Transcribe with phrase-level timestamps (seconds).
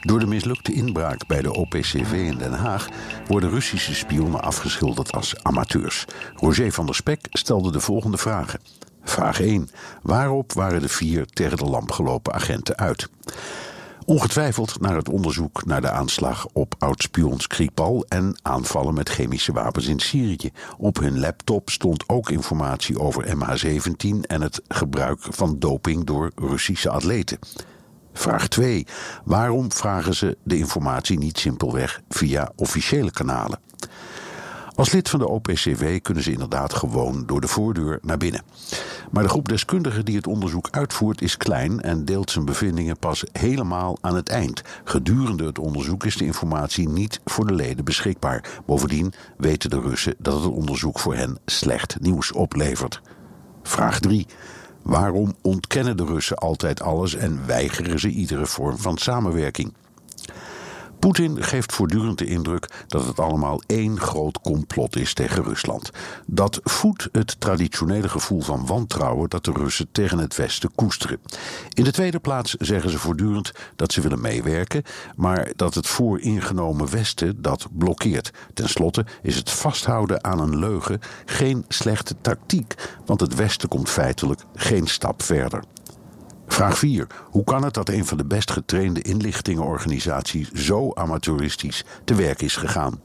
[0.00, 2.88] Door de mislukte inbraak bij de OPCV in Den Haag
[3.26, 6.04] worden Russische spionnen afgeschilderd als amateurs.
[6.34, 8.60] Roger van der Spek stelde de volgende vragen.
[9.02, 9.68] Vraag 1.
[10.02, 13.08] Waarop waren de vier tegen de lamp gelopen agenten uit?
[14.04, 19.86] Ongetwijfeld naar het onderzoek naar de aanslag op oud-spion Skripal en aanvallen met chemische wapens
[19.86, 20.50] in Syrië.
[20.78, 26.90] Op hun laptop stond ook informatie over MH17 en het gebruik van doping door Russische
[26.90, 27.38] atleten.
[28.18, 28.86] Vraag 2.
[29.24, 33.58] Waarom vragen ze de informatie niet simpelweg via officiële kanalen?
[34.74, 38.42] Als lid van de OPCW kunnen ze inderdaad gewoon door de voordeur naar binnen.
[39.10, 43.24] Maar de groep deskundigen die het onderzoek uitvoert is klein en deelt zijn bevindingen pas
[43.32, 44.62] helemaal aan het eind.
[44.84, 48.60] Gedurende het onderzoek is de informatie niet voor de leden beschikbaar.
[48.66, 53.00] Bovendien weten de Russen dat het onderzoek voor hen slecht nieuws oplevert.
[53.62, 54.26] Vraag 3.
[54.88, 59.72] Waarom ontkennen de Russen altijd alles en weigeren ze iedere vorm van samenwerking?
[60.98, 65.90] Poetin geeft voortdurend de indruk dat het allemaal één groot complot is tegen Rusland.
[66.26, 71.20] Dat voedt het traditionele gevoel van wantrouwen dat de Russen tegen het Westen koesteren.
[71.72, 74.82] In de tweede plaats zeggen ze voortdurend dat ze willen meewerken,
[75.16, 78.30] maar dat het vooringenomen Westen dat blokkeert.
[78.54, 82.74] Ten slotte is het vasthouden aan een leugen geen slechte tactiek,
[83.06, 85.62] want het Westen komt feitelijk geen stap verder.
[86.58, 87.06] Vraag 4.
[87.30, 92.56] Hoe kan het dat een van de best getrainde inlichtingenorganisaties zo amateuristisch te werk is
[92.56, 93.00] gegaan?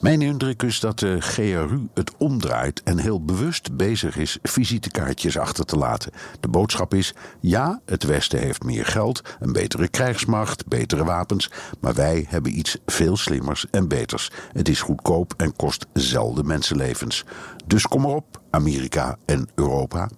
[0.00, 5.64] Mijn indruk is dat de GRU het omdraait en heel bewust bezig is visitekaartjes achter
[5.64, 6.12] te laten.
[6.40, 11.50] De boodschap is: ja, het Westen heeft meer geld, een betere krijgsmacht, betere wapens,
[11.80, 14.30] maar wij hebben iets veel slimmers en beters.
[14.52, 17.24] Het is goedkoop en kost zelden mensenlevens.
[17.66, 20.08] Dus kom erop, Amerika en Europa.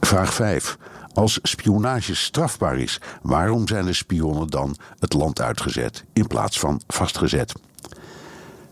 [0.00, 0.78] Vraag 5.
[1.12, 6.80] Als spionage strafbaar is, waarom zijn de spionnen dan het land uitgezet in plaats van
[6.86, 7.52] vastgezet?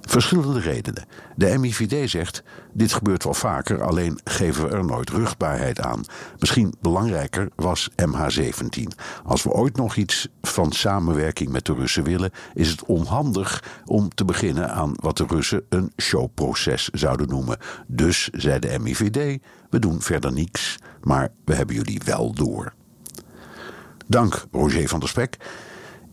[0.08, 1.04] Verschillende redenen.
[1.36, 2.42] De MIVD zegt:
[2.72, 6.04] dit gebeurt wel vaker, alleen geven we er nooit ruchtbaarheid aan.
[6.38, 8.82] Misschien belangrijker was MH17.
[9.24, 14.08] Als we ooit nog iets van samenwerking met de Russen willen, is het onhandig om
[14.14, 17.58] te beginnen aan wat de Russen een showproces zouden noemen.
[17.86, 22.72] Dus zei de MIVD: we doen verder niets, maar we hebben jullie wel door.
[24.06, 25.36] Dank, Roger van der Spek.